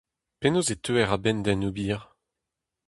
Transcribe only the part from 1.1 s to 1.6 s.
a-benn